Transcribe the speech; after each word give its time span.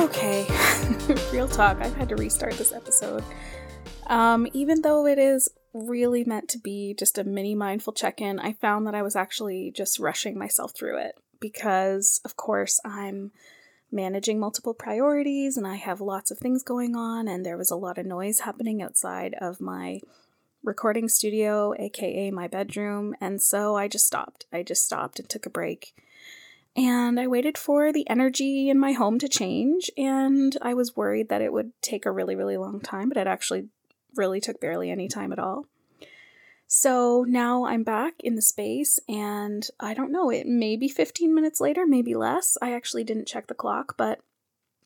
Okay, 0.00 0.46
real 1.30 1.46
talk. 1.46 1.76
I've 1.78 1.94
had 1.94 2.08
to 2.08 2.16
restart 2.16 2.54
this 2.54 2.72
episode. 2.72 3.22
Um, 4.06 4.48
even 4.54 4.80
though 4.80 5.06
it 5.06 5.18
is 5.18 5.50
really 5.74 6.24
meant 6.24 6.48
to 6.48 6.58
be 6.58 6.94
just 6.98 7.18
a 7.18 7.24
mini 7.24 7.54
mindful 7.54 7.92
check 7.92 8.18
in, 8.18 8.40
I 8.40 8.54
found 8.54 8.86
that 8.86 8.94
I 8.94 9.02
was 9.02 9.14
actually 9.14 9.70
just 9.70 9.98
rushing 9.98 10.38
myself 10.38 10.72
through 10.74 10.96
it 10.96 11.16
because, 11.38 12.22
of 12.24 12.34
course, 12.34 12.80
I'm 12.82 13.32
managing 13.92 14.40
multiple 14.40 14.72
priorities 14.72 15.58
and 15.58 15.66
I 15.66 15.74
have 15.74 16.00
lots 16.00 16.30
of 16.30 16.38
things 16.38 16.62
going 16.62 16.96
on, 16.96 17.28
and 17.28 17.44
there 17.44 17.58
was 17.58 17.70
a 17.70 17.76
lot 17.76 17.98
of 17.98 18.06
noise 18.06 18.40
happening 18.40 18.80
outside 18.80 19.34
of 19.38 19.60
my 19.60 20.00
recording 20.64 21.10
studio, 21.10 21.74
aka 21.78 22.30
my 22.30 22.48
bedroom, 22.48 23.14
and 23.20 23.42
so 23.42 23.76
I 23.76 23.86
just 23.86 24.06
stopped. 24.06 24.46
I 24.50 24.62
just 24.62 24.82
stopped 24.82 25.18
and 25.18 25.28
took 25.28 25.44
a 25.44 25.50
break. 25.50 25.92
And 26.76 27.18
I 27.18 27.26
waited 27.26 27.58
for 27.58 27.92
the 27.92 28.08
energy 28.08 28.68
in 28.68 28.78
my 28.78 28.92
home 28.92 29.18
to 29.18 29.28
change, 29.28 29.90
and 29.96 30.56
I 30.62 30.74
was 30.74 30.96
worried 30.96 31.28
that 31.28 31.42
it 31.42 31.52
would 31.52 31.72
take 31.82 32.06
a 32.06 32.12
really, 32.12 32.36
really 32.36 32.56
long 32.56 32.80
time, 32.80 33.08
but 33.08 33.18
it 33.18 33.26
actually 33.26 33.68
really 34.14 34.40
took 34.40 34.60
barely 34.60 34.90
any 34.90 35.08
time 35.08 35.32
at 35.32 35.38
all. 35.38 35.66
So 36.68 37.24
now 37.28 37.64
I'm 37.64 37.82
back 37.82 38.14
in 38.20 38.36
the 38.36 38.42
space, 38.42 39.00
and 39.08 39.66
I 39.80 39.92
don't 39.92 40.12
know, 40.12 40.30
it 40.30 40.46
may 40.46 40.76
be 40.76 40.88
15 40.88 41.34
minutes 41.34 41.60
later, 41.60 41.84
maybe 41.84 42.14
less. 42.14 42.56
I 42.62 42.72
actually 42.72 43.02
didn't 43.02 43.26
check 43.26 43.48
the 43.48 43.54
clock, 43.54 43.96
but 43.96 44.20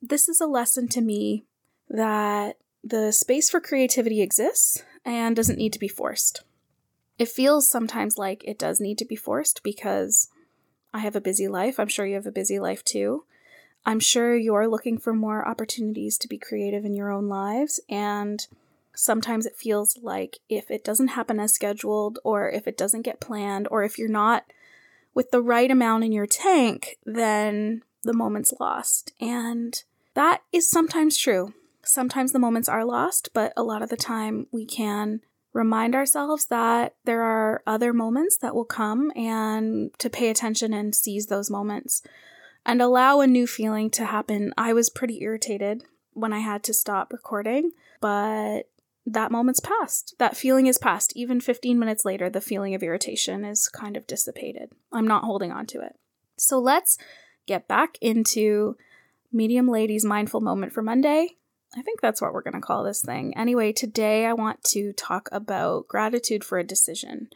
this 0.00 0.26
is 0.26 0.40
a 0.40 0.46
lesson 0.46 0.88
to 0.88 1.02
me 1.02 1.44
that 1.90 2.56
the 2.82 3.12
space 3.12 3.50
for 3.50 3.60
creativity 3.60 4.22
exists 4.22 4.82
and 5.04 5.36
doesn't 5.36 5.58
need 5.58 5.74
to 5.74 5.78
be 5.78 5.88
forced. 5.88 6.42
It 7.18 7.28
feels 7.28 7.68
sometimes 7.68 8.16
like 8.16 8.42
it 8.44 8.58
does 8.58 8.80
need 8.80 8.96
to 8.98 9.04
be 9.04 9.16
forced 9.16 9.62
because 9.62 10.30
I 10.94 11.00
have 11.00 11.16
a 11.16 11.20
busy 11.20 11.48
life. 11.48 11.78
I'm 11.78 11.88
sure 11.88 12.06
you 12.06 12.14
have 12.14 12.26
a 12.26 12.32
busy 12.32 12.60
life 12.60 12.84
too. 12.84 13.24
I'm 13.84 14.00
sure 14.00 14.36
you're 14.36 14.68
looking 14.68 14.96
for 14.96 15.12
more 15.12 15.46
opportunities 15.46 16.16
to 16.18 16.28
be 16.28 16.38
creative 16.38 16.84
in 16.84 16.94
your 16.94 17.10
own 17.10 17.28
lives, 17.28 17.80
and 17.90 18.46
sometimes 18.94 19.44
it 19.44 19.56
feels 19.56 19.98
like 20.00 20.38
if 20.48 20.70
it 20.70 20.84
doesn't 20.84 21.08
happen 21.08 21.38
as 21.38 21.52
scheduled, 21.52 22.18
or 22.24 22.48
if 22.48 22.66
it 22.66 22.78
doesn't 22.78 23.02
get 23.02 23.20
planned, 23.20 23.68
or 23.70 23.82
if 23.82 23.98
you're 23.98 24.08
not 24.08 24.44
with 25.12 25.32
the 25.32 25.42
right 25.42 25.70
amount 25.70 26.04
in 26.04 26.12
your 26.12 26.26
tank, 26.26 26.96
then 27.04 27.82
the 28.04 28.14
moment's 28.14 28.54
lost. 28.58 29.12
And 29.20 29.82
that 30.14 30.42
is 30.52 30.70
sometimes 30.70 31.18
true. 31.18 31.52
Sometimes 31.82 32.32
the 32.32 32.38
moments 32.38 32.68
are 32.68 32.84
lost, 32.84 33.30
but 33.34 33.52
a 33.56 33.62
lot 33.62 33.82
of 33.82 33.90
the 33.90 33.96
time 33.96 34.46
we 34.50 34.64
can 34.64 35.20
remind 35.54 35.94
ourselves 35.94 36.46
that 36.46 36.96
there 37.04 37.22
are 37.22 37.62
other 37.66 37.94
moments 37.94 38.36
that 38.38 38.54
will 38.54 38.64
come 38.64 39.10
and 39.16 39.90
to 39.98 40.10
pay 40.10 40.28
attention 40.28 40.74
and 40.74 40.94
seize 40.94 41.26
those 41.26 41.48
moments 41.48 42.02
and 42.66 42.82
allow 42.82 43.20
a 43.20 43.26
new 43.26 43.46
feeling 43.46 43.88
to 43.88 44.04
happen. 44.04 44.52
I 44.58 44.72
was 44.72 44.90
pretty 44.90 45.22
irritated 45.22 45.84
when 46.12 46.32
I 46.32 46.40
had 46.40 46.62
to 46.64 46.74
stop 46.74 47.12
recording, 47.12 47.70
but 48.00 48.64
that 49.06 49.30
moment's 49.30 49.60
passed. 49.60 50.16
That 50.18 50.36
feeling 50.36 50.66
is 50.66 50.76
past. 50.76 51.12
Even 51.14 51.40
15 51.40 51.78
minutes 51.78 52.04
later, 52.04 52.28
the 52.28 52.40
feeling 52.40 52.74
of 52.74 52.82
irritation 52.82 53.44
is 53.44 53.68
kind 53.68 53.96
of 53.96 54.06
dissipated. 54.06 54.72
I'm 54.92 55.06
not 55.06 55.24
holding 55.24 55.52
on 55.52 55.66
to 55.66 55.80
it. 55.80 55.96
So 56.36 56.58
let's 56.58 56.98
get 57.46 57.68
back 57.68 57.96
into 58.00 58.76
Medium 59.32 59.68
Lady's 59.68 60.04
mindful 60.04 60.40
moment 60.40 60.72
for 60.72 60.82
Monday. 60.82 61.36
I 61.76 61.82
think 61.82 62.00
that's 62.00 62.22
what 62.22 62.32
we're 62.32 62.42
going 62.42 62.54
to 62.54 62.60
call 62.60 62.84
this 62.84 63.02
thing. 63.02 63.36
Anyway, 63.36 63.72
today 63.72 64.26
I 64.26 64.32
want 64.32 64.62
to 64.64 64.92
talk 64.92 65.28
about 65.32 65.88
gratitude 65.88 66.44
for 66.44 66.58
a 66.58 66.64
decision. 66.64 67.28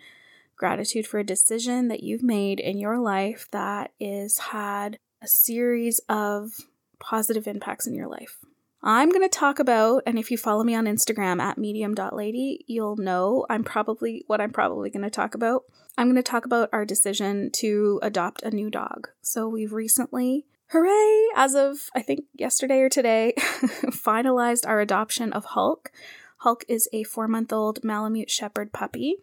Gratitude 0.57 1.07
for 1.07 1.19
a 1.19 1.25
decision 1.25 1.89
that 1.89 2.03
you've 2.03 2.23
made 2.23 2.61
in 2.61 2.79
your 2.79 2.99
life 2.99 3.49
that 3.51 3.93
is 3.99 4.39
had 4.39 4.99
a 5.23 5.29
series 5.29 6.01
of 6.09 6.53
positive 7.01 7.47
impacts 7.47 7.87
in 7.87 7.95
your 7.95 8.09
life. 8.09 8.39
I'm 8.83 9.09
going 9.11 9.23
to 9.23 9.29
talk 9.29 9.59
about, 9.59 10.05
and 10.07 10.19
if 10.19 10.31
you 10.31 10.39
follow 10.39 10.63
me 10.63 10.75
on 10.75 10.85
Instagram 10.85 11.41
at 11.41 11.59
medium.lady, 11.59 12.65
you'll 12.69 12.97
know 12.97 13.45
I'm 13.51 13.65
probably 13.65 14.23
what 14.29 14.41
I'm 14.41 14.53
probably 14.53 14.89
going 14.89 15.03
to 15.03 15.11
talk 15.11 15.35
about. 15.35 15.65
I'm 15.97 16.07
going 16.07 16.17
to 16.17 16.23
talk 16.23 16.45
about 16.45 16.69
our 16.73 16.85
decision 16.85 17.51
to 17.55 17.99
adopt 18.05 18.43
a 18.43 18.53
new 18.53 18.71
dog. 18.71 19.09
So 19.21 19.49
we've 19.49 19.73
recently, 19.73 20.47
hooray, 20.71 21.27
as 21.35 21.55
of 21.55 21.91
I 21.95 22.03
think 22.03 22.27
yesterday 22.35 22.81
or 22.81 22.89
today, 22.89 23.35
finalized 23.37 24.67
our 24.67 24.81
adoption 24.81 25.33
of 25.33 25.47
Hulk. 25.47 25.91
Hulk 26.39 26.65
is 26.69 26.89
a 26.93 27.03
four 27.05 27.29
month 27.29 27.53
old 27.53 27.83
Malamute 27.83 28.31
Shepherd 28.31 28.73
puppy. 28.73 29.17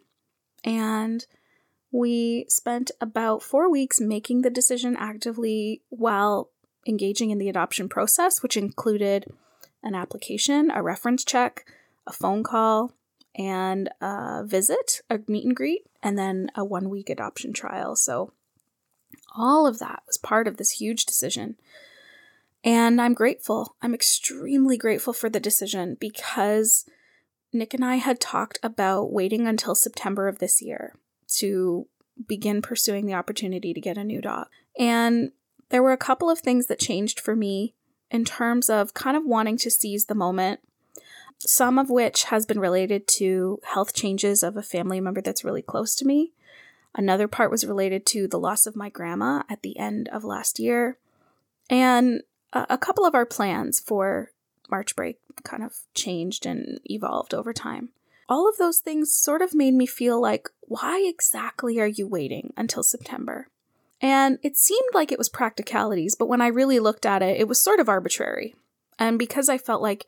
And 0.64 1.24
we 1.92 2.46
spent 2.48 2.90
about 3.00 3.42
four 3.42 3.70
weeks 3.70 4.00
making 4.00 4.42
the 4.42 4.50
decision 4.50 4.96
actively 4.98 5.82
while 5.88 6.50
engaging 6.86 7.30
in 7.30 7.38
the 7.38 7.48
adoption 7.48 7.88
process, 7.88 8.42
which 8.42 8.56
included 8.56 9.32
an 9.82 9.94
application, 9.94 10.70
a 10.70 10.82
reference 10.82 11.24
check, 11.24 11.64
a 12.06 12.12
phone 12.12 12.42
call, 12.42 12.92
and 13.36 13.88
a 14.00 14.42
visit, 14.44 15.00
a 15.08 15.20
meet 15.28 15.44
and 15.44 15.56
greet, 15.56 15.82
and 16.02 16.18
then 16.18 16.50
a 16.54 16.64
one 16.64 16.88
week 16.90 17.08
adoption 17.08 17.52
trial. 17.52 17.94
So, 17.96 18.32
all 19.36 19.66
of 19.66 19.78
that 19.78 20.02
was 20.06 20.16
part 20.16 20.48
of 20.48 20.56
this 20.56 20.72
huge 20.72 21.04
decision. 21.04 21.56
And 22.64 23.00
I'm 23.00 23.14
grateful. 23.14 23.76
I'm 23.80 23.94
extremely 23.94 24.76
grateful 24.76 25.12
for 25.12 25.28
the 25.28 25.38
decision 25.38 25.96
because 26.00 26.84
Nick 27.52 27.74
and 27.74 27.84
I 27.84 27.96
had 27.96 28.20
talked 28.20 28.58
about 28.62 29.12
waiting 29.12 29.46
until 29.46 29.74
September 29.74 30.26
of 30.28 30.38
this 30.38 30.60
year 30.60 30.94
to 31.36 31.86
begin 32.26 32.62
pursuing 32.62 33.06
the 33.06 33.14
opportunity 33.14 33.72
to 33.72 33.80
get 33.80 33.98
a 33.98 34.04
new 34.04 34.20
dog. 34.20 34.48
And 34.78 35.32
there 35.68 35.82
were 35.82 35.92
a 35.92 35.98
couple 35.98 36.30
of 36.30 36.38
things 36.38 36.66
that 36.66 36.78
changed 36.78 37.20
for 37.20 37.36
me 37.36 37.74
in 38.10 38.24
terms 38.24 38.70
of 38.70 38.94
kind 38.94 39.16
of 39.16 39.24
wanting 39.24 39.58
to 39.58 39.70
seize 39.70 40.06
the 40.06 40.14
moment, 40.14 40.60
some 41.38 41.78
of 41.78 41.90
which 41.90 42.24
has 42.24 42.46
been 42.46 42.60
related 42.60 43.06
to 43.06 43.58
health 43.64 43.94
changes 43.94 44.42
of 44.42 44.56
a 44.56 44.62
family 44.62 45.00
member 45.00 45.20
that's 45.20 45.44
really 45.44 45.62
close 45.62 45.94
to 45.96 46.04
me. 46.04 46.32
Another 46.96 47.28
part 47.28 47.50
was 47.50 47.66
related 47.66 48.06
to 48.06 48.26
the 48.26 48.38
loss 48.38 48.66
of 48.66 48.74
my 48.74 48.88
grandma 48.88 49.42
at 49.50 49.62
the 49.62 49.78
end 49.78 50.08
of 50.08 50.24
last 50.24 50.58
year. 50.58 50.98
And 51.68 52.22
a, 52.54 52.78
couple 52.78 53.04
of 53.04 53.14
our 53.14 53.26
plans 53.26 53.78
for 53.78 54.30
March 54.70 54.96
break 54.96 55.18
kind 55.44 55.62
of 55.62 55.74
changed 55.94 56.46
and 56.46 56.80
evolved 56.86 57.34
over 57.34 57.52
time. 57.52 57.90
All 58.28 58.48
of 58.48 58.56
those 58.56 58.78
things 58.78 59.12
sort 59.12 59.42
of 59.42 59.54
made 59.54 59.74
me 59.74 59.86
feel 59.86 60.20
like, 60.20 60.48
why 60.62 61.04
exactly 61.06 61.78
are 61.78 61.86
you 61.86 62.08
waiting 62.08 62.54
until 62.56 62.82
September? 62.82 63.48
And 64.00 64.38
it 64.42 64.56
seemed 64.56 64.88
like 64.94 65.12
it 65.12 65.18
was 65.18 65.28
practicalities, 65.28 66.14
but 66.14 66.28
when 66.28 66.40
I 66.40 66.48
really 66.48 66.78
looked 66.78 67.06
at 67.06 67.22
it, 67.22 67.38
it 67.38 67.46
was 67.46 67.60
sort 67.60 67.78
of 67.78 67.88
arbitrary. 67.88 68.54
And 68.98 69.18
because 69.18 69.48
I 69.48 69.58
felt 69.58 69.82
like 69.82 70.06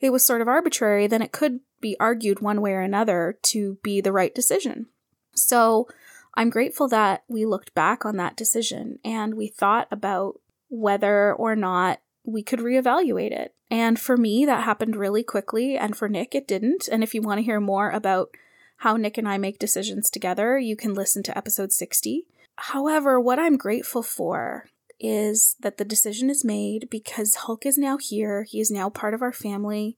it 0.00 0.10
was 0.10 0.24
sort 0.24 0.40
of 0.40 0.48
arbitrary, 0.48 1.06
then 1.06 1.22
it 1.22 1.32
could 1.32 1.60
be 1.80 1.96
argued 1.98 2.40
one 2.40 2.60
way 2.60 2.72
or 2.72 2.80
another 2.80 3.36
to 3.42 3.78
be 3.82 4.00
the 4.00 4.12
right 4.12 4.34
decision. 4.34 4.86
So 5.34 5.88
I'm 6.34 6.50
grateful 6.50 6.88
that 6.88 7.24
we 7.28 7.44
looked 7.44 7.74
back 7.74 8.04
on 8.04 8.16
that 8.16 8.36
decision 8.36 8.98
and 9.04 9.34
we 9.34 9.48
thought 9.48 9.88
about 9.90 10.40
whether 10.68 11.34
or 11.34 11.56
not 11.56 12.00
we 12.24 12.42
could 12.42 12.60
reevaluate 12.60 13.32
it. 13.32 13.54
And 13.70 13.98
for 13.98 14.16
me, 14.16 14.44
that 14.46 14.64
happened 14.64 14.96
really 14.96 15.22
quickly, 15.22 15.76
and 15.76 15.96
for 15.96 16.08
Nick, 16.08 16.34
it 16.34 16.48
didn't. 16.48 16.88
And 16.90 17.02
if 17.02 17.14
you 17.14 17.22
want 17.22 17.38
to 17.38 17.44
hear 17.44 17.60
more 17.60 17.90
about 17.90 18.30
how 18.78 18.96
Nick 18.96 19.16
and 19.16 19.28
I 19.28 19.38
make 19.38 19.58
decisions 19.58 20.10
together, 20.10 20.58
you 20.58 20.74
can 20.74 20.94
listen 20.94 21.22
to 21.24 21.36
episode 21.36 21.72
60. 21.72 22.24
However, 22.56 23.20
what 23.20 23.38
I'm 23.38 23.56
grateful 23.56 24.02
for 24.02 24.68
is 24.98 25.56
that 25.60 25.78
the 25.78 25.84
decision 25.84 26.30
is 26.30 26.44
made 26.44 26.88
because 26.90 27.36
Hulk 27.36 27.64
is 27.64 27.78
now 27.78 27.96
here. 27.96 28.42
He 28.42 28.60
is 28.60 28.70
now 28.70 28.90
part 28.90 29.14
of 29.14 29.22
our 29.22 29.32
family. 29.32 29.96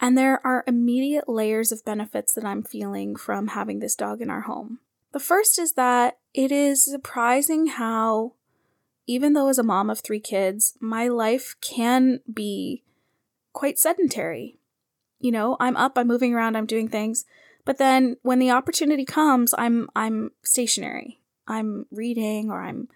And 0.00 0.16
there 0.16 0.44
are 0.46 0.64
immediate 0.66 1.28
layers 1.28 1.70
of 1.70 1.84
benefits 1.84 2.34
that 2.34 2.44
I'm 2.44 2.62
feeling 2.62 3.14
from 3.14 3.48
having 3.48 3.80
this 3.80 3.94
dog 3.94 4.20
in 4.20 4.30
our 4.30 4.42
home. 4.42 4.78
The 5.12 5.20
first 5.20 5.58
is 5.58 5.74
that 5.74 6.18
it 6.34 6.50
is 6.50 6.84
surprising 6.84 7.66
how, 7.66 8.32
even 9.06 9.34
though 9.34 9.48
as 9.48 9.58
a 9.58 9.62
mom 9.62 9.90
of 9.90 10.00
three 10.00 10.20
kids, 10.20 10.76
my 10.80 11.08
life 11.08 11.54
can 11.60 12.20
be 12.32 12.82
quite 13.52 13.78
sedentary. 13.78 14.56
You 15.20 15.30
know, 15.30 15.56
I'm 15.60 15.76
up, 15.76 15.96
I'm 15.96 16.08
moving 16.08 16.34
around, 16.34 16.56
I'm 16.56 16.66
doing 16.66 16.88
things, 16.88 17.24
but 17.64 17.78
then 17.78 18.16
when 18.22 18.38
the 18.38 18.50
opportunity 18.50 19.04
comes, 19.04 19.54
I'm 19.56 19.88
I'm 19.94 20.32
stationary. 20.42 21.20
I'm 21.46 21.86
reading 21.90 22.50
or 22.50 22.62
I'm 22.62 22.88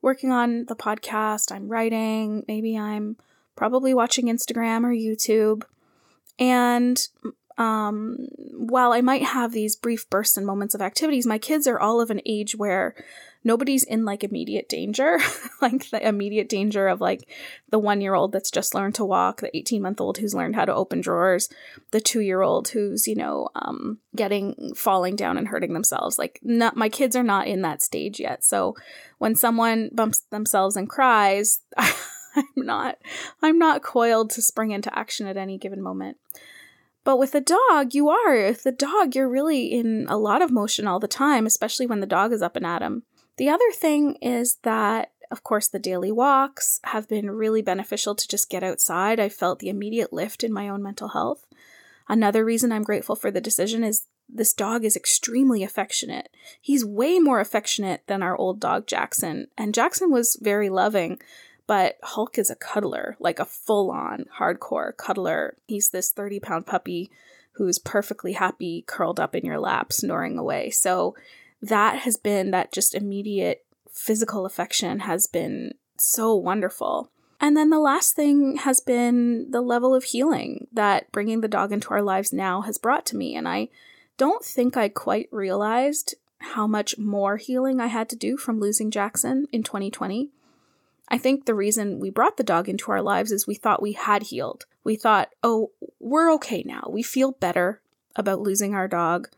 working 0.00 0.30
on 0.30 0.66
the 0.66 0.76
podcast, 0.76 1.50
I'm 1.50 1.68
writing, 1.68 2.44
maybe 2.46 2.78
I'm 2.78 3.16
probably 3.56 3.94
watching 3.94 4.26
Instagram 4.26 4.84
or 4.84 4.92
YouTube. 4.92 5.64
And 6.38 7.06
um, 7.56 8.16
while 8.52 8.92
I 8.92 9.00
might 9.00 9.22
have 9.22 9.52
these 9.52 9.76
brief 9.76 10.08
bursts 10.10 10.36
and 10.36 10.46
moments 10.46 10.74
of 10.74 10.82
activities, 10.82 11.26
my 11.26 11.38
kids 11.38 11.66
are 11.66 11.78
all 11.78 12.00
of 12.00 12.10
an 12.10 12.20
age 12.26 12.56
where 12.56 12.94
nobody's 13.44 13.84
in 13.84 14.04
like 14.04 14.24
immediate 14.24 14.68
danger, 14.68 15.18
like 15.62 15.90
the 15.90 16.06
immediate 16.06 16.48
danger 16.48 16.88
of 16.88 17.00
like 17.00 17.28
the 17.70 17.78
one 17.78 18.00
year 18.00 18.14
old 18.14 18.32
that's 18.32 18.50
just 18.50 18.74
learned 18.74 18.96
to 18.96 19.04
walk, 19.04 19.40
the 19.40 19.56
18 19.56 19.82
month 19.82 20.00
old 20.00 20.18
who's 20.18 20.34
learned 20.34 20.56
how 20.56 20.64
to 20.64 20.74
open 20.74 21.00
drawers, 21.00 21.48
the 21.92 22.00
two 22.00 22.20
year 22.20 22.42
old 22.42 22.68
who's, 22.68 23.06
you 23.06 23.14
know, 23.14 23.48
um, 23.54 23.98
getting 24.16 24.72
falling 24.74 25.14
down 25.14 25.38
and 25.38 25.48
hurting 25.48 25.74
themselves. 25.74 26.18
Like, 26.18 26.40
not 26.42 26.76
my 26.76 26.88
kids 26.88 27.14
are 27.14 27.22
not 27.22 27.46
in 27.46 27.62
that 27.62 27.82
stage 27.82 28.18
yet. 28.18 28.42
So 28.42 28.74
when 29.18 29.36
someone 29.36 29.90
bumps 29.92 30.22
themselves 30.30 30.76
and 30.76 30.88
cries, 30.88 31.60
I'm 31.76 32.44
not 32.56 32.98
I'm 33.42 33.58
not 33.58 33.82
coiled 33.82 34.30
to 34.30 34.42
spring 34.42 34.72
into 34.72 34.96
action 34.98 35.28
at 35.28 35.36
any 35.36 35.56
given 35.56 35.80
moment. 35.80 36.16
But 37.04 37.18
with 37.18 37.34
a 37.34 37.40
dog, 37.40 37.94
you 37.94 38.08
are. 38.08 38.34
With 38.34 38.62
the 38.62 38.72
dog, 38.72 39.14
you're 39.14 39.28
really 39.28 39.66
in 39.66 40.06
a 40.08 40.16
lot 40.16 40.42
of 40.42 40.50
motion 40.50 40.86
all 40.86 40.98
the 40.98 41.06
time, 41.06 41.46
especially 41.46 41.86
when 41.86 42.00
the 42.00 42.06
dog 42.06 42.32
is 42.32 42.42
up 42.42 42.56
and 42.56 42.66
at 42.66 42.82
'em. 42.82 43.04
The 43.36 43.48
other 43.48 43.70
thing 43.72 44.16
is 44.16 44.56
that 44.62 45.10
of 45.30 45.42
course, 45.42 45.66
the 45.66 45.78
daily 45.80 46.12
walks 46.12 46.80
have 46.84 47.08
been 47.08 47.30
really 47.30 47.62
beneficial 47.62 48.14
to 48.14 48.28
just 48.28 48.50
get 48.50 48.62
outside. 48.62 49.18
I 49.18 49.28
felt 49.28 49.58
the 49.58 49.68
immediate 49.68 50.12
lift 50.12 50.44
in 50.44 50.52
my 50.52 50.68
own 50.68 50.82
mental 50.82 51.08
health. 51.08 51.46
Another 52.08 52.44
reason 52.44 52.70
I'm 52.70 52.84
grateful 52.84 53.16
for 53.16 53.30
the 53.30 53.40
decision 53.40 53.82
is 53.82 54.06
this 54.28 54.52
dog 54.52 54.84
is 54.84 54.96
extremely 54.96 55.62
affectionate. 55.62 56.28
He's 56.60 56.84
way 56.84 57.18
more 57.18 57.40
affectionate 57.40 58.02
than 58.06 58.22
our 58.22 58.36
old 58.36 58.60
dog 58.60 58.86
Jackson, 58.86 59.48
and 59.58 59.74
Jackson 59.74 60.10
was 60.10 60.38
very 60.40 60.70
loving, 60.70 61.20
but 61.66 61.96
Hulk 62.02 62.38
is 62.38 62.50
a 62.50 62.56
cuddler, 62.56 63.16
like 63.18 63.38
a 63.38 63.44
full 63.44 63.90
on 63.90 64.26
hardcore 64.38 64.96
cuddler. 64.96 65.56
He's 65.66 65.90
this 65.90 66.10
30 66.10 66.40
pound 66.40 66.66
puppy 66.66 67.10
who's 67.52 67.78
perfectly 67.78 68.32
happy 68.32 68.84
curled 68.86 69.20
up 69.20 69.34
in 69.34 69.44
your 69.44 69.58
lap, 69.58 69.92
snoring 69.92 70.36
away. 70.36 70.70
So 70.70 71.14
that 71.62 72.00
has 72.00 72.16
been 72.16 72.50
that 72.50 72.72
just 72.72 72.94
immediate 72.94 73.64
physical 73.90 74.44
affection 74.44 75.00
has 75.00 75.26
been 75.26 75.74
so 75.96 76.34
wonderful. 76.34 77.10
And 77.40 77.56
then 77.56 77.70
the 77.70 77.78
last 77.78 78.16
thing 78.16 78.56
has 78.58 78.80
been 78.80 79.50
the 79.50 79.60
level 79.60 79.94
of 79.94 80.04
healing 80.04 80.66
that 80.72 81.10
bringing 81.12 81.40
the 81.40 81.48
dog 81.48 81.72
into 81.72 81.90
our 81.90 82.02
lives 82.02 82.32
now 82.32 82.62
has 82.62 82.78
brought 82.78 83.06
to 83.06 83.16
me. 83.16 83.36
And 83.36 83.48
I 83.48 83.68
don't 84.16 84.44
think 84.44 84.76
I 84.76 84.88
quite 84.88 85.28
realized 85.30 86.14
how 86.38 86.66
much 86.66 86.98
more 86.98 87.36
healing 87.36 87.80
I 87.80 87.86
had 87.86 88.08
to 88.10 88.16
do 88.16 88.36
from 88.36 88.60
losing 88.60 88.90
Jackson 88.90 89.46
in 89.52 89.62
2020. 89.62 90.30
I 91.08 91.18
think 91.18 91.44
the 91.44 91.54
reason 91.54 92.00
we 92.00 92.10
brought 92.10 92.36
the 92.36 92.42
dog 92.42 92.68
into 92.68 92.90
our 92.90 93.02
lives 93.02 93.30
is 93.30 93.46
we 93.46 93.54
thought 93.54 93.82
we 93.82 93.92
had 93.92 94.24
healed. 94.24 94.64
We 94.84 94.96
thought, 94.96 95.30
oh, 95.42 95.70
we're 96.00 96.32
okay 96.34 96.62
now. 96.64 96.88
We 96.90 97.02
feel 97.02 97.32
better 97.32 97.80
about 98.16 98.40
losing 98.40 98.74
our 98.74 98.88
dog. 98.88 99.28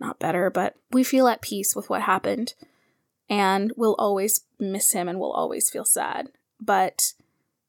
Not 0.00 0.18
better, 0.18 0.50
but 0.50 0.76
we 0.90 1.04
feel 1.04 1.28
at 1.28 1.40
peace 1.40 1.74
with 1.74 1.88
what 1.88 2.02
happened. 2.02 2.54
And 3.28 3.72
we'll 3.76 3.94
always 3.98 4.40
miss 4.58 4.92
him 4.92 5.08
and 5.08 5.18
we'll 5.18 5.32
always 5.32 5.70
feel 5.70 5.84
sad. 5.84 6.28
But 6.60 7.14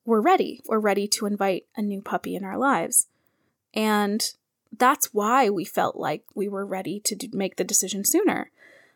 we're 0.06 0.22
ready. 0.22 0.62
We're 0.68 0.80
ready 0.80 1.08
to 1.10 1.26
invite 1.26 1.66
a 1.78 1.82
new 1.82 2.02
puppy 2.02 2.36
in 2.36 2.44
our 2.44 2.58
lives. 2.58 3.08
And 3.74 4.34
that's 4.78 5.14
why 5.14 5.50
we 5.50 5.64
felt 5.66 5.96
like 5.96 6.24
we 6.34 6.48
were 6.48 6.66
ready 6.66 7.00
to 7.02 7.16
do, 7.16 7.30
make 7.32 7.56
the 7.56 7.64
decision 7.64 8.04
sooner. 8.04 8.52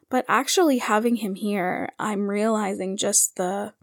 But 0.10 0.26
actually, 0.28 0.80
having 0.80 1.18
him 1.18 1.36
here, 1.36 1.90
I'm 2.00 2.30
realizing 2.30 2.98
just 2.98 3.36
the 3.36 3.74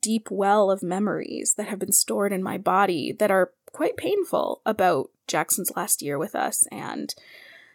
deep 0.00 0.30
well 0.30 0.70
of 0.70 0.82
memories 0.82 1.54
that 1.54 1.68
have 1.68 1.78
been 1.78 1.92
stored 1.92 2.32
in 2.32 2.42
my 2.42 2.58
body 2.58 3.12
that 3.18 3.30
are 3.30 3.52
quite 3.72 3.96
painful 3.96 4.62
about 4.66 5.10
Jackson's 5.26 5.72
last 5.76 6.02
year 6.02 6.18
with 6.18 6.34
us 6.34 6.66
and 6.72 7.14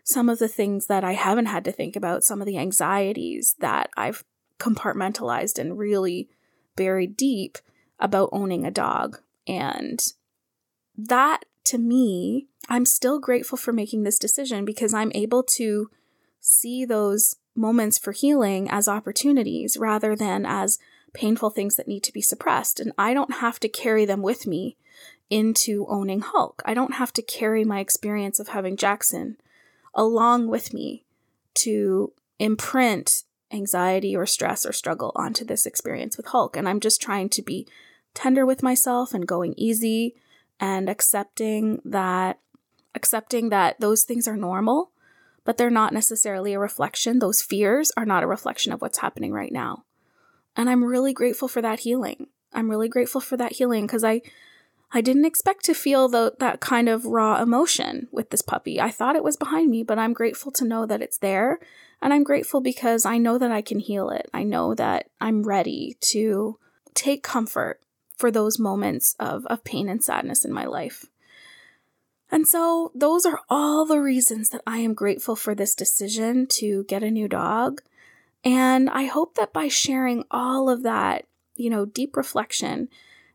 some 0.03 0.29
of 0.29 0.39
the 0.39 0.47
things 0.47 0.85
that 0.87 1.03
I 1.03 1.13
haven't 1.13 1.47
had 1.47 1.65
to 1.65 1.71
think 1.71 1.95
about, 1.95 2.23
some 2.23 2.41
of 2.41 2.45
the 2.45 2.57
anxieties 2.57 3.55
that 3.59 3.89
I've 3.97 4.23
compartmentalized 4.59 5.57
and 5.57 5.77
really 5.77 6.29
buried 6.75 7.17
deep 7.17 7.57
about 7.99 8.29
owning 8.31 8.65
a 8.65 8.71
dog. 8.71 9.19
And 9.47 10.01
that 10.97 11.45
to 11.65 11.77
me, 11.77 12.47
I'm 12.69 12.85
still 12.85 13.19
grateful 13.19 13.57
for 13.57 13.73
making 13.73 14.03
this 14.03 14.19
decision 14.19 14.65
because 14.65 14.93
I'm 14.93 15.11
able 15.15 15.43
to 15.43 15.89
see 16.39 16.85
those 16.85 17.35
moments 17.55 17.97
for 17.97 18.11
healing 18.11 18.69
as 18.69 18.87
opportunities 18.87 19.77
rather 19.77 20.15
than 20.15 20.45
as 20.45 20.77
painful 21.15 21.49
things 21.49 21.75
that 21.75 21.87
need 21.87 22.03
to 22.03 22.13
be 22.13 22.21
suppressed. 22.21 22.79
And 22.79 22.91
I 22.97 23.13
don't 23.13 23.35
have 23.35 23.59
to 23.61 23.69
carry 23.69 24.05
them 24.05 24.21
with 24.21 24.45
me 24.45 24.77
into 25.29 25.87
owning 25.89 26.21
Hulk. 26.21 26.61
I 26.65 26.75
don't 26.75 26.95
have 26.95 27.11
to 27.13 27.23
carry 27.23 27.63
my 27.63 27.79
experience 27.79 28.39
of 28.39 28.49
having 28.49 28.77
Jackson 28.77 29.37
along 29.95 30.47
with 30.49 30.73
me 30.73 31.05
to 31.55 32.13
imprint 32.37 33.23
anxiety 33.51 34.15
or 34.15 34.25
stress 34.25 34.65
or 34.65 34.73
struggle 34.73 35.11
onto 35.15 35.45
this 35.45 35.65
experience 35.65 36.17
with 36.17 36.27
Hulk. 36.27 36.57
And 36.57 36.67
I'm 36.67 36.79
just 36.79 37.01
trying 37.01 37.29
to 37.29 37.41
be 37.41 37.67
tender 38.13 38.45
with 38.45 38.61
myself 38.61 39.13
and 39.13 39.27
going 39.27 39.53
easy 39.57 40.15
and 40.59 40.89
accepting 40.89 41.81
that 41.85 42.39
accepting 42.93 43.49
that 43.49 43.79
those 43.79 44.03
things 44.03 44.27
are 44.27 44.37
normal, 44.37 44.91
but 45.43 45.57
they're 45.57 45.69
not 45.69 45.93
necessarily 45.93 46.53
a 46.53 46.59
reflection. 46.59 47.19
Those 47.19 47.41
fears 47.41 47.91
are 47.97 48.05
not 48.05 48.23
a 48.23 48.27
reflection 48.27 48.71
of 48.71 48.81
what's 48.81 48.99
happening 48.99 49.33
right 49.33 49.51
now. 49.51 49.83
And 50.55 50.69
I'm 50.69 50.83
really 50.83 51.13
grateful 51.13 51.47
for 51.47 51.61
that 51.61 51.81
healing. 51.81 52.27
I'm 52.53 52.69
really 52.69 52.87
grateful 52.87 53.21
for 53.21 53.37
that 53.37 53.53
healing 53.53 53.85
because 53.85 54.03
I 54.03 54.21
I 54.91 55.01
didn't 55.01 55.25
expect 55.25 55.65
to 55.65 55.73
feel 55.73 56.07
the, 56.07 56.35
that 56.39 56.61
kind 56.61 56.87
of 56.87 57.05
raw 57.05 57.41
emotion 57.41 58.07
with 58.11 58.29
this 58.29 58.41
puppy. 58.41 58.79
I 58.79 58.91
thought 58.91 59.15
it 59.15 59.23
was 59.23 59.35
behind 59.35 59.69
me, 59.69 59.83
but 59.83 59.99
I'm 59.99 60.13
grateful 60.13 60.51
to 60.53 60.65
know 60.65 60.85
that 60.85 61.01
it's 61.01 61.17
there. 61.17 61.59
And 62.01 62.13
I'm 62.13 62.23
grateful 62.23 62.61
because 62.61 63.05
I 63.05 63.17
know 63.17 63.37
that 63.37 63.51
I 63.51 63.61
can 63.61 63.79
heal 63.79 64.09
it. 64.09 64.29
I 64.33 64.43
know 64.43 64.73
that 64.75 65.09
I'm 65.19 65.43
ready 65.43 65.97
to 66.11 66.59
take 66.93 67.23
comfort 67.23 67.81
for 68.15 68.31
those 68.31 68.59
moments 68.59 69.15
of, 69.19 69.45
of 69.47 69.63
pain 69.63 69.89
and 69.89 70.03
sadness 70.03 70.45
in 70.45 70.53
my 70.53 70.65
life. 70.65 71.05
And 72.31 72.47
so, 72.47 72.91
those 72.95 73.25
are 73.25 73.41
all 73.49 73.85
the 73.85 74.01
reasons 74.01 74.49
that 74.49 74.61
I 74.65 74.77
am 74.77 74.93
grateful 74.93 75.35
for 75.35 75.53
this 75.53 75.75
decision 75.75 76.47
to 76.51 76.83
get 76.85 77.03
a 77.03 77.11
new 77.11 77.27
dog. 77.27 77.81
And 78.45 78.89
I 78.91 79.05
hope 79.05 79.35
that 79.35 79.51
by 79.51 79.67
sharing 79.67 80.23
all 80.29 80.69
of 80.69 80.83
that, 80.83 81.25
you 81.55 81.69
know, 81.69 81.85
deep 81.85 82.15
reflection, 82.15 82.89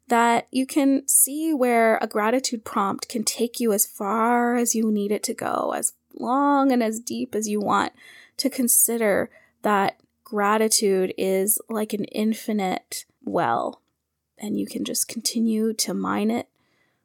that 0.08 0.46
you 0.52 0.66
can 0.66 1.06
see 1.06 1.52
where 1.52 1.98
a 2.00 2.06
gratitude 2.06 2.64
prompt 2.64 3.08
can 3.08 3.24
take 3.24 3.58
you 3.58 3.72
as 3.72 3.86
far 3.86 4.54
as 4.54 4.74
you 4.74 4.90
need 4.90 5.10
it 5.10 5.24
to 5.24 5.34
go, 5.34 5.72
as 5.76 5.92
long 6.14 6.70
and 6.72 6.82
as 6.82 7.00
deep 7.00 7.34
as 7.34 7.48
you 7.48 7.60
want 7.60 7.92
to 8.36 8.48
consider 8.48 9.30
that 9.62 10.00
gratitude 10.24 11.12
is 11.18 11.58
like 11.68 11.92
an 11.92 12.04
infinite 12.04 13.04
well 13.24 13.82
and 14.38 14.58
you 14.58 14.66
can 14.66 14.84
just 14.84 15.08
continue 15.08 15.72
to 15.74 15.92
mine 15.92 16.30
it 16.30 16.48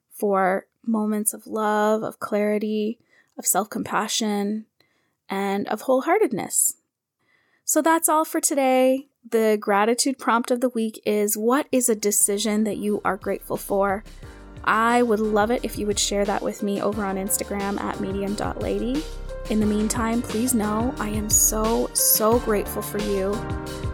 for 0.10 0.68
moments 0.86 1.34
of 1.34 1.46
love, 1.46 2.04
of 2.04 2.20
clarity, 2.20 2.98
of 3.38 3.46
self 3.46 3.70
compassion, 3.70 4.66
and 5.30 5.68
of 5.68 5.84
wholeheartedness. 5.84 6.76
So 7.66 7.82
that's 7.82 8.08
all 8.08 8.26
for 8.26 8.40
today. 8.40 9.08
The 9.28 9.58
gratitude 9.60 10.20
prompt 10.20 10.52
of 10.52 10.62
the 10.62 10.70
week 10.70 11.02
is 11.04 11.36
What 11.36 11.68
is 11.72 11.90
a 11.90 11.96
decision 11.96 12.64
that 12.64 12.78
you 12.78 13.02
are 13.04 13.18
grateful 13.18 13.58
for? 13.58 14.04
I 14.64 15.02
would 15.02 15.20
love 15.20 15.50
it 15.50 15.66
if 15.66 15.78
you 15.78 15.88
would 15.88 16.00
share 16.00 16.26
that 16.26 16.44
with 16.44 16.62
me 16.62 16.80
over 16.80 17.04
on 17.04 17.16
Instagram 17.16 17.80
at 17.80 18.00
medium.lady. 18.00 19.04
In 19.50 19.60
the 19.60 19.66
meantime, 19.66 20.22
please 20.22 20.54
know 20.54 20.94
I 21.00 21.10
am 21.10 21.30
so, 21.30 21.90
so 21.94 22.40
grateful 22.40 22.84
for 22.84 23.00
you. 23.00 23.34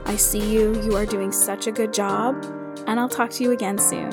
I 0.05 0.17
see 0.17 0.53
you. 0.53 0.81
You 0.83 0.95
are 0.97 1.05
doing 1.05 1.31
such 1.31 1.67
a 1.67 1.71
good 1.71 1.93
job 1.93 2.43
and 2.87 2.99
I'll 2.99 3.09
talk 3.09 3.29
to 3.31 3.43
you 3.43 3.51
again 3.51 3.77
soon. 3.77 4.09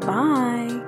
Bye. 0.00 0.83